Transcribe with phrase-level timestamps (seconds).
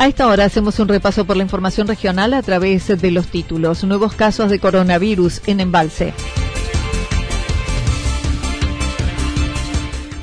[0.00, 3.84] A esta hora hacemos un repaso por la información regional a través de los títulos.
[3.84, 6.14] Nuevos casos de coronavirus en embalse.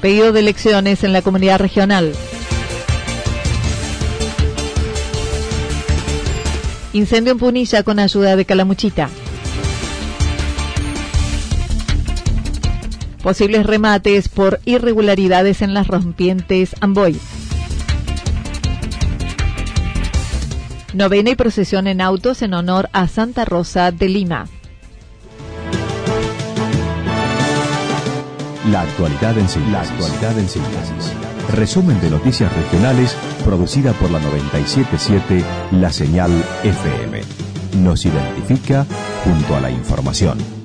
[0.01, 2.11] Pedido de elecciones en la comunidad regional.
[6.93, 9.11] Incendio en Punilla con ayuda de Calamuchita.
[13.21, 17.19] Posibles remates por irregularidades en las rompientes Amboy.
[20.93, 24.47] Novena y procesión en autos en honor a Santa Rosa de Lima.
[28.71, 31.13] La actualidad en síntesis.
[31.53, 33.15] Resumen de noticias regionales
[33.45, 36.31] producida por la 977 La Señal
[36.63, 37.21] FM.
[37.81, 38.85] Nos identifica
[39.23, 40.56] junto a la información.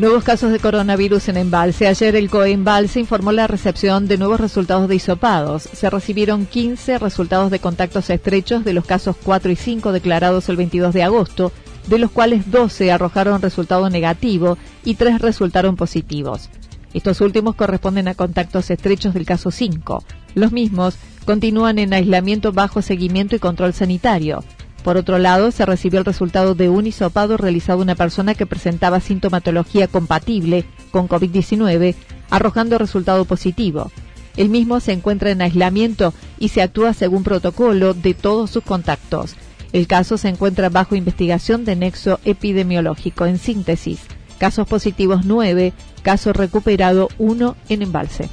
[0.00, 1.86] Nuevos casos de coronavirus en Embalse.
[1.86, 5.64] Ayer el COE Embalse informó la recepción de nuevos resultados de hisopados.
[5.64, 10.56] Se recibieron 15 resultados de contactos estrechos de los casos 4 y 5 declarados el
[10.56, 11.52] 22 de agosto,
[11.86, 14.56] de los cuales 12 arrojaron resultado negativo
[14.86, 16.48] y 3 resultaron positivos.
[16.94, 20.02] Estos últimos corresponden a contactos estrechos del caso 5.
[20.34, 20.96] Los mismos
[21.26, 24.44] continúan en aislamiento bajo seguimiento y control sanitario.
[24.82, 28.46] Por otro lado, se recibió el resultado de un hisopado realizado a una persona que
[28.46, 31.94] presentaba sintomatología compatible con COVID-19,
[32.30, 33.90] arrojando resultado positivo.
[34.36, 39.36] El mismo se encuentra en aislamiento y se actúa según protocolo de todos sus contactos.
[39.72, 43.26] El caso se encuentra bajo investigación de nexo epidemiológico.
[43.26, 44.00] En síntesis,
[44.38, 48.30] casos positivos 9, caso recuperado 1 en embalse.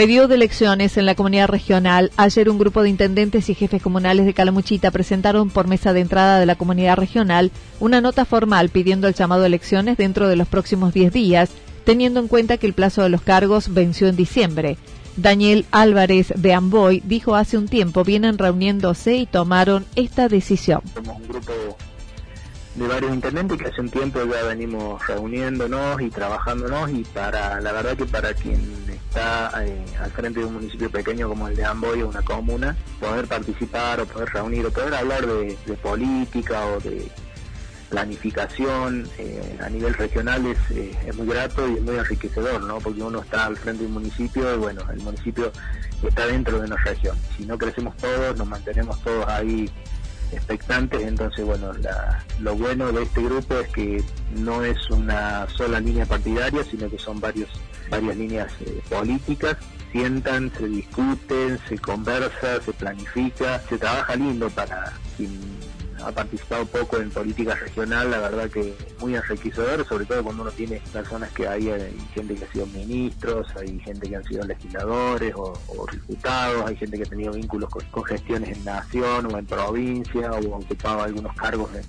[0.00, 2.10] Pedido de elecciones en la comunidad regional.
[2.16, 6.40] Ayer un grupo de intendentes y jefes comunales de Calamuchita presentaron por mesa de entrada
[6.40, 7.50] de la comunidad regional
[7.80, 11.50] una nota formal pidiendo el llamado a elecciones dentro de los próximos 10 días,
[11.84, 14.78] teniendo en cuenta que el plazo de los cargos venció en diciembre.
[15.18, 20.80] Daniel Álvarez de Amboy dijo hace un tiempo vienen reuniéndose y tomaron esta decisión.
[22.80, 27.72] De varios intendentes que hace un tiempo ya venimos reuniéndonos y trabajándonos y para la
[27.72, 28.58] verdad que para quien
[28.88, 32.74] está eh, al frente de un municipio pequeño como el de Amboy o una comuna,
[32.98, 37.06] poder participar o poder reunir o poder hablar de, política o de
[37.90, 42.78] planificación eh, a nivel regional es, eh, es, muy grato y es muy enriquecedor, ¿no?
[42.78, 45.52] Porque uno está al frente de un municipio y bueno, el municipio
[46.02, 47.16] está dentro de una región.
[47.36, 49.68] Si no crecemos todos, nos mantenemos todos ahí
[50.32, 51.72] expectantes, entonces bueno,
[52.38, 54.02] lo bueno de este grupo es que
[54.36, 57.48] no es una sola línea partidaria, sino que son varios
[57.90, 59.56] varias líneas eh, políticas,
[59.92, 65.59] sientan, se discuten, se conversa, se planifica, se trabaja lindo para quien
[66.04, 70.42] ha participado poco en política regional, la verdad que es muy enriquecedor, sobre todo cuando
[70.42, 71.64] uno tiene personas que hay,
[72.14, 75.54] gente que ha sido ministros, hay gente que han sido legisladores o,
[75.90, 80.30] diputados, hay gente que ha tenido vínculos con, con, gestiones en nación o en provincia
[80.32, 81.82] o ha ocupado algunos cargos de,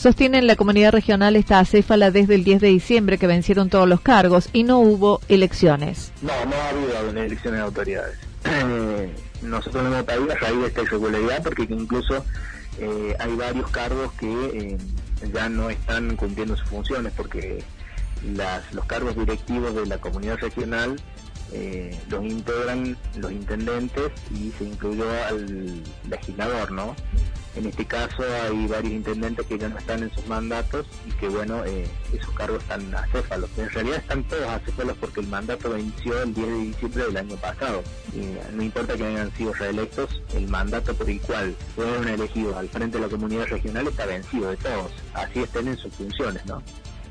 [0.00, 4.00] Sostienen la comunidad regional esta acéfala desde el 10 de diciembre que vencieron todos los
[4.00, 6.10] cargos y no hubo elecciones.
[6.22, 8.18] No, no ha habido elecciones de autoridades.
[9.42, 12.24] nosotros no hemos pedido a raíz de esta irregularidad porque incluso
[12.78, 14.78] eh, hay varios cargos que eh,
[15.32, 17.62] ya no están cumpliendo sus funciones porque
[18.34, 20.96] las, los cargos directivos de la comunidad regional
[21.52, 26.94] eh, los integran los intendentes y se incluyó al legislador, ¿no?
[27.56, 31.28] En este caso hay varios intendentes que ya no están en sus mandatos y que
[31.28, 33.50] bueno, eh, esos cargos están acéfalos.
[33.56, 37.36] En realidad están todos acéfalos porque el mandato venció el 10 de diciembre del año
[37.36, 37.82] pasado.
[38.52, 42.98] No importa que hayan sido reelectos, el mandato por el cual fueron elegidos al frente
[42.98, 44.92] de la comunidad regional está vencido de todos.
[45.14, 46.62] Así estén en sus funciones, ¿no?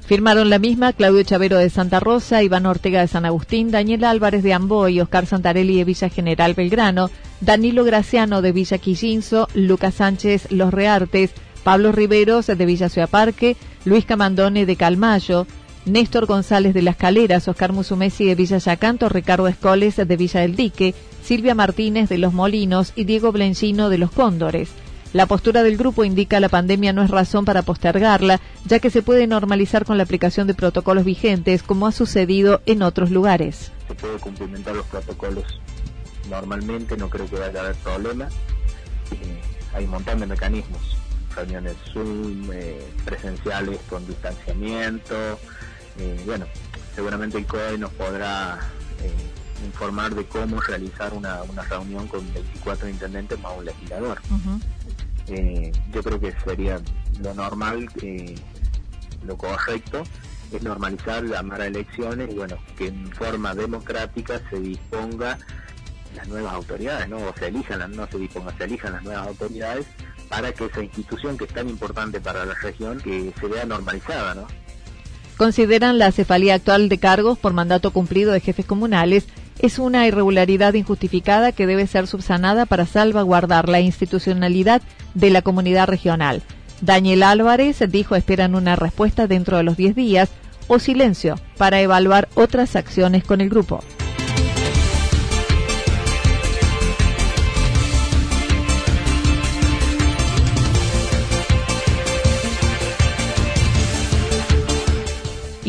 [0.10, 4.42] Firmaron la misma Claudio Chavero de Santa Rosa, Iván Ortega de San Agustín, Daniel Álvarez
[4.42, 7.12] de Amboy, Oscar Santarelli de Villa General Belgrano,
[7.42, 11.30] Danilo Graciano de Villa Quillinzo, Lucas Sánchez Los Reartes,
[11.64, 15.46] Pablo Riveros de Villa Ciudad Parque, Luis Camandone de Calmayo,
[15.86, 20.56] Néstor González de Las Caleras, Oscar Musumesi de Villa Yacanto, Ricardo Escoles de Villa del
[20.56, 24.70] Dique, Silvia Martínez de Los Molinos y Diego Blencino de Los Cóndores.
[25.12, 29.02] La postura del grupo indica la pandemia no es razón para postergarla, ya que se
[29.02, 33.72] puede normalizar con la aplicación de protocolos vigentes, como ha sucedido en otros lugares.
[33.88, 35.46] Se puede cumplimentar los protocolos
[36.30, 38.28] normalmente, no creo que vaya a haber problema.
[39.12, 39.42] Eh,
[39.74, 40.96] hay un montón de mecanismos,
[41.36, 45.16] reuniones Zoom, eh, presenciales con distanciamiento.
[45.98, 46.46] Eh, bueno,
[46.94, 48.60] seguramente el COE nos podrá
[49.66, 54.22] informar de cómo realizar una, reunión con 24 intendentes más un legislador.
[55.30, 56.80] Eh, yo creo que sería
[57.22, 58.36] lo normal, eh,
[59.24, 60.04] lo correcto,
[60.52, 65.38] es normalizar, llamar a elecciones y bueno, que en forma democrática se disponga
[66.16, 67.18] las nuevas autoridades, ¿no?
[67.18, 69.86] O se elijan, no se disponga, se elijan las nuevas autoridades
[70.28, 74.36] para que esa institución que es tan importante para la región que se vea normalizada,
[74.36, 74.48] ¿no?
[75.38, 79.28] Consideran la cefalía actual de cargos por mandato cumplido de jefes comunales
[79.60, 84.82] es una irregularidad injustificada que debe ser subsanada para salvaguardar la institucionalidad
[85.14, 86.42] de la comunidad regional.
[86.82, 90.30] Daniel Álvarez dijo esperan una respuesta dentro de los 10 días
[90.68, 93.82] o silencio para evaluar otras acciones con el grupo.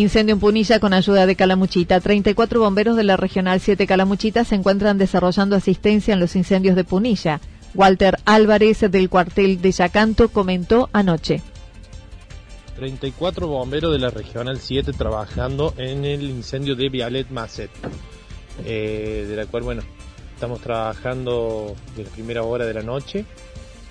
[0.01, 2.01] Incendio en Punilla con ayuda de Calamuchita.
[2.01, 6.85] 34 bomberos de la Regional 7 Calamuchita se encuentran desarrollando asistencia en los incendios de
[6.85, 7.41] Punilla.
[7.75, 11.43] Walter Álvarez del cuartel de Yacanto comentó anoche.
[12.77, 17.71] 34 bomberos de la Regional 7 trabajando en el incendio de Vialet Macet,
[18.65, 19.83] eh, de la cual, bueno,
[20.33, 23.27] estamos trabajando de la primera hora de la noche,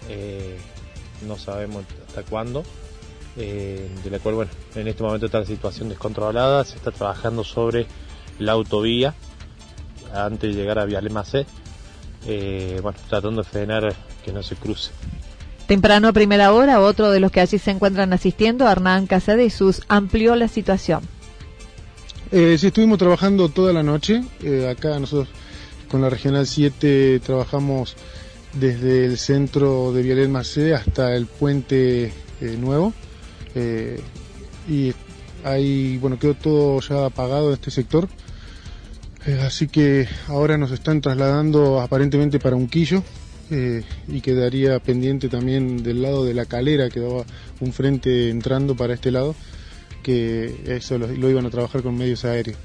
[0.10, 0.58] eh,
[1.28, 2.64] no sabemos hasta cuándo,
[3.40, 7.44] eh, de la cual, bueno, en este momento está la situación descontrolada, se está trabajando
[7.44, 7.88] sobre
[8.38, 9.16] la autovía
[10.14, 11.46] antes de llegar a Vialemacé,
[12.28, 13.96] eh, bueno, tratando de frenar
[14.26, 14.92] que no se cruce.
[15.68, 20.36] Temprano a primera hora, otro de los que allí se encuentran asistiendo, Hernán Casadesus, amplió
[20.36, 21.02] la situación.
[22.32, 24.24] Eh, sí, estuvimos trabajando toda la noche.
[24.44, 25.30] Eh, acá nosotros
[25.90, 27.96] con la Regional 7 trabajamos
[28.54, 32.94] desde el centro de Vialet Macé hasta el puente nuevo.
[33.56, 34.00] Eh,
[34.68, 34.94] y
[35.44, 38.08] ahí, bueno, quedó todo ya apagado este sector.
[39.26, 43.04] Eh, así que ahora nos están trasladando aparentemente para Unquillo
[43.52, 47.26] eh, y quedaría pendiente también del lado de la calera, quedaba
[47.60, 49.36] un frente entrando para este lado,
[50.04, 52.58] que eso lo iban a trabajar con medios aéreos.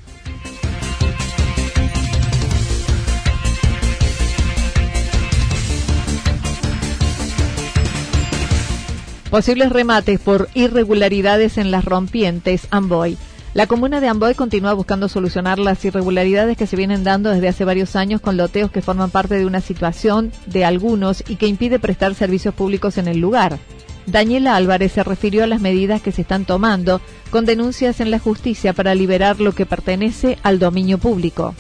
[9.35, 13.19] Posibles remates por irregularidades en las rompientes Amboy.
[13.53, 17.65] La comuna de Amboy continúa buscando solucionar las irregularidades que se vienen dando desde hace
[17.65, 21.81] varios años con loteos que forman parte de una situación de algunos y que impide
[21.81, 23.59] prestar servicios públicos en el lugar.
[24.07, 27.01] Daniela Álvarez se refirió a las medidas que se están tomando
[27.31, 31.57] con denuncias en la justicia para liberar lo que pertenece al dominio público.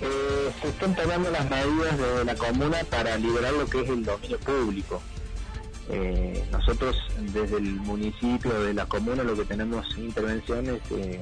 [0.00, 4.02] Eh, se están tomando las medidas de la comuna para liberar lo que es el
[4.02, 5.02] dominio público.
[5.92, 11.20] Eh, nosotros desde el municipio, de la comuna, lo que tenemos intervenciones eh,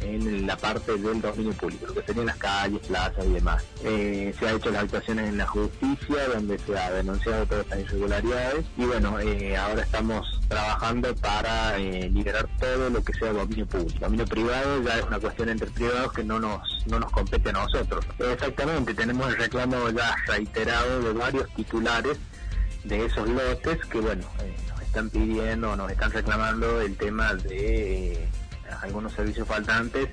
[0.00, 3.64] en la parte del dominio público, lo que serían las calles, plazas y demás.
[3.84, 7.80] Eh, se ha hecho las actuaciones en la justicia, donde se ha denunciado todas estas
[7.80, 9.16] irregularidades y bueno,
[9.60, 14.00] ahora estamos trabajando para liberar todo lo que sea dominio público.
[14.00, 17.52] Dominio privado ya es una cuestión entre privados que no nos, no nos compete a
[17.52, 18.04] nosotros.
[18.18, 22.18] Exactamente, tenemos el reclamo ya reiterado de varios titulares
[22.84, 28.12] de esos lotes que, bueno, eh, nos están pidiendo, nos están reclamando el tema de
[28.12, 28.28] eh,
[28.82, 30.08] algunos servicios faltantes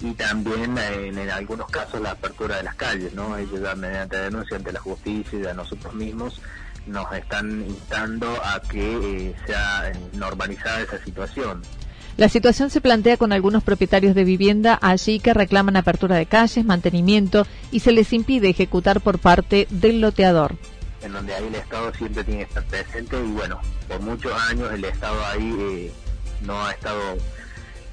[0.00, 3.36] y también eh, en, algunos casos la apertura de las calles, ¿no?
[3.36, 6.40] Ellos ya mediante denuncia ante la justicia y a nosotros mismos
[6.86, 11.62] nos están instando a que sea normalizada esa situación.
[12.16, 16.64] La situación se plantea con algunos propietarios de vivienda allí que reclaman apertura de calles,
[16.64, 20.56] mantenimiento y se les impide ejecutar por parte del loteador.
[21.02, 24.72] En donde ahí el Estado siempre tiene que estar presente y bueno, por muchos años
[24.72, 25.92] el Estado ahí eh,
[26.42, 27.16] no ha estado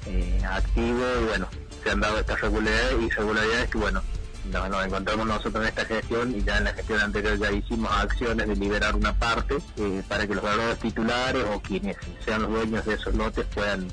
[0.06, 1.48] eh, activo y bueno,
[1.82, 4.02] se han dado estas regularidades y regularidades que bueno,
[4.52, 8.48] nos, encontramos nosotros en esta gestión y ya en la gestión anterior ya hicimos acciones
[8.48, 12.84] de liberar una parte eh, para que los valores titulares o quienes sean los dueños
[12.84, 13.88] de esos lotes puedan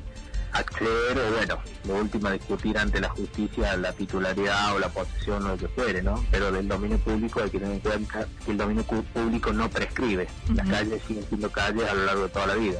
[0.55, 1.57] acceder o bueno,
[1.87, 6.01] lo último discutir ante la justicia la titularidad o la posesión o lo que fuere,
[6.01, 6.23] ¿no?
[6.31, 10.27] Pero del dominio público hay que tener en cuenta que el dominio público no prescribe.
[10.53, 12.79] Las calles siguen siendo calles a lo largo de toda la vida.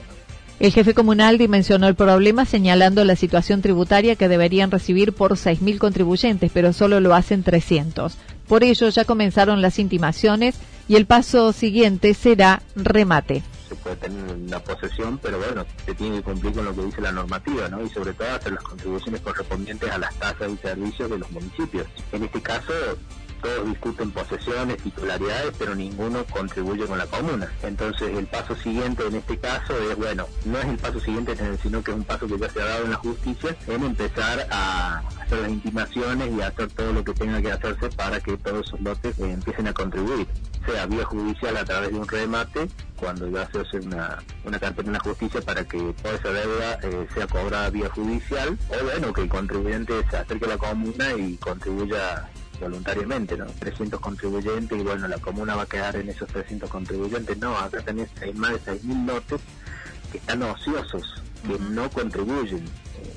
[0.57, 5.77] El jefe comunal dimensionó el problema señalando la situación tributaria que deberían recibir por 6.000
[5.79, 8.17] contribuyentes, pero solo lo hacen 300.
[8.47, 10.55] Por ello ya comenzaron las intimaciones
[10.87, 16.17] y el paso siguiente será remate se puede tener una posesión, pero bueno, se tiene
[16.17, 17.83] que cumplir con lo que dice la normativa, ¿no?
[17.83, 21.87] Y sobre todo hacer las contribuciones correspondientes a las tasas y servicios de los municipios.
[22.11, 22.73] En este caso,
[23.41, 27.51] todos discuten posesiones, titularidades, pero ninguno contribuye con la comuna.
[27.63, 31.83] Entonces el paso siguiente en este caso es, bueno, no es el paso siguiente, sino
[31.83, 35.03] que es un paso que ya se ha dado en la justicia, en empezar a
[35.21, 38.81] hacer las intimaciones y hacer todo lo que tenga que hacerse para que todos esos
[38.81, 40.27] lotes eh, empiecen a contribuir,
[40.65, 44.87] sea vía judicial a través de un remate, cuando ya se hace una, una carpeta
[44.87, 49.13] en la justicia para que toda esa deuda eh, sea cobrada vía judicial, o bueno,
[49.13, 52.29] que el contribuyente se acerque a la comuna y contribuya
[52.59, 53.45] voluntariamente, ¿no?
[53.45, 57.37] 300 contribuyentes y bueno, la comuna va a quedar en esos 300 contribuyentes.
[57.37, 59.41] No, acá tenés más de 6.000 lotes
[60.11, 63.15] que están ociosos, que no contribuyen eh,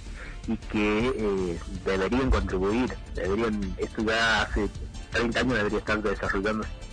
[0.48, 2.92] y que eh, deberían contribuir.
[3.14, 4.68] deberían Esto ya hace
[5.12, 6.87] 30 años debería estar desarrollándose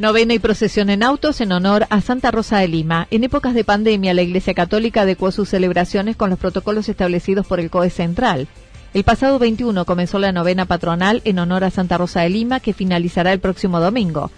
[0.00, 3.06] Novena y procesión en autos en honor a Santa Rosa de Lima.
[3.10, 7.60] En épocas de pandemia, la Iglesia Católica adecuó sus celebraciones con los protocolos establecidos por
[7.60, 8.48] el COE Central.
[8.94, 12.72] El pasado 21 comenzó la novena patronal en honor a Santa Rosa de Lima, que
[12.72, 14.30] finalizará el próximo domingo.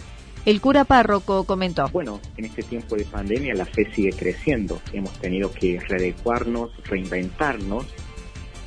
[0.47, 1.88] El cura párroco comentó.
[1.92, 4.83] Bueno, en este tiempo de pandemia la fe sigue creciendo.
[4.92, 7.87] Hemos tenido que readecuarnos, reinventarnos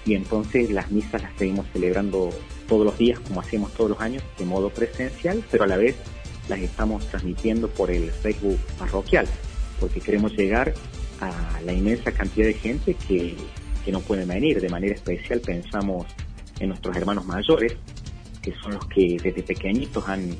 [0.05, 2.29] y entonces las misas las seguimos celebrando
[2.69, 5.97] todos los días como hacemos todos los años de modo presencial, pero a la vez
[6.47, 9.27] las estamos transmitiendo por el Facebook parroquial,
[9.79, 10.73] porque queremos llegar
[11.21, 13.35] a la inmensa cantidad de gente que,
[13.91, 14.59] no puede venir.
[14.59, 16.07] De manera especial pensamos
[16.59, 17.75] en nuestros hermanos mayores,
[18.41, 20.35] que son los que desde pequeñitos han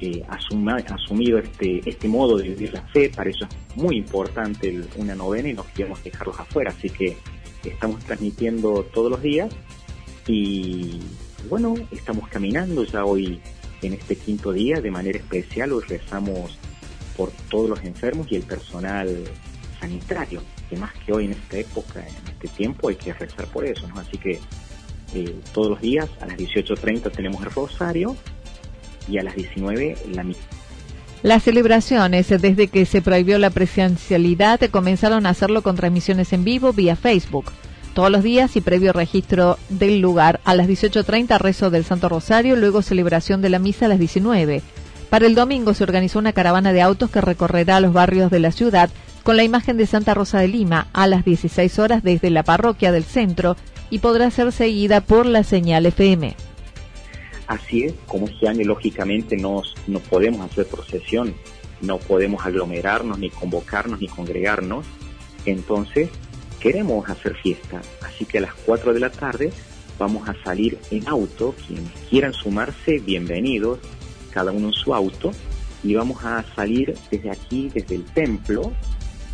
[0.00, 3.08] eh, asumido este, este modo de vivir la fe.
[3.08, 6.74] Para ellos es muy importante una novena y no queremos dejarlos afuera.
[6.76, 7.16] Así que
[7.64, 9.50] estamos transmitiendo todos los días
[10.26, 11.00] y
[11.48, 13.40] bueno, estamos caminando ya hoy
[13.82, 16.58] en este quinto día de manera especial hoy rezamos
[17.16, 19.24] por todos los enfermos y el personal
[19.80, 23.66] sanitario, que más que hoy en esta época, en este tiempo, hay que rezar por
[23.66, 23.98] eso, ¿no?
[23.98, 24.40] Así que
[25.14, 28.16] eh, todos los días a las 18.30 tenemos el rosario
[29.08, 30.40] y a las 19 la misa.
[31.22, 36.72] Las celebraciones, desde que se prohibió la presencialidad, comenzaron a hacerlo con transmisiones en vivo
[36.72, 37.52] vía Facebook
[37.92, 40.40] todos los días y previo registro del lugar.
[40.44, 44.62] A las 18.30 rezo del Santo Rosario, luego celebración de la misa a las 19.
[45.10, 48.50] Para el domingo se organizó una caravana de autos que recorrerá los barrios de la
[48.50, 48.90] ciudad
[49.22, 52.92] con la imagen de Santa Rosa de Lima a las 16 horas desde la parroquia
[52.92, 53.56] del centro
[53.90, 56.34] y podrá ser seguida por la señal FM.
[57.46, 61.34] Así es, como este año lógicamente no, no podemos hacer procesión,
[61.82, 64.86] no podemos aglomerarnos, ni convocarnos, ni congregarnos,
[65.44, 66.08] entonces
[66.62, 69.52] queremos hacer fiesta, así que a las 4 de la tarde
[69.98, 73.80] vamos a salir en auto, quienes quieran sumarse, bienvenidos,
[74.30, 75.32] cada uno en su auto,
[75.82, 78.72] y vamos a salir desde aquí, desde el templo,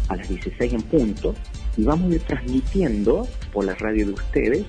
[0.08, 1.34] a las 16 en punto,
[1.76, 4.66] y vamos a ir transmitiendo por la radio de ustedes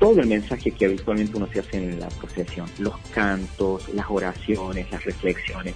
[0.00, 4.90] todo el mensaje que habitualmente uno se hace en la procesión, los cantos, las oraciones,
[4.90, 5.74] las reflexiones.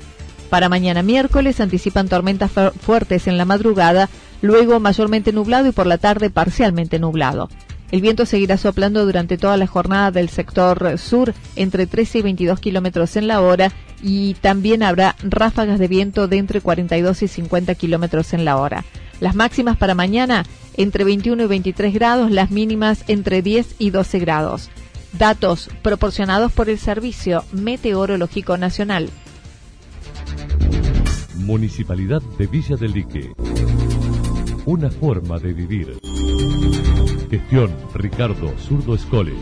[0.49, 4.09] Para mañana miércoles anticipan tormentas fuertes en la madrugada,
[4.41, 7.49] luego mayormente nublado y por la tarde parcialmente nublado.
[7.91, 12.59] El viento seguirá soplando durante toda la jornada del sector sur entre 13 y 22
[12.59, 13.71] kilómetros en la hora
[14.03, 18.83] y también habrá ráfagas de viento de entre 42 y 50 kilómetros en la hora.
[19.19, 20.45] Las máximas para mañana
[20.77, 24.69] entre 21 y 23 grados, las mínimas entre 10 y 12 grados.
[25.13, 29.09] Datos proporcionados por el Servicio Meteorológico Nacional.
[31.35, 33.31] Municipalidad de Villa del Lique.
[34.65, 35.97] Una forma de vivir.
[37.29, 39.33] Gestión Ricardo Zurdo Escole.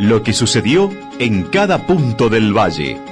[0.00, 3.11] Lo que sucedió en cada punto del valle.